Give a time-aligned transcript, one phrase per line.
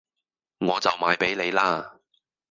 [0.57, 1.99] 我就賣俾你啦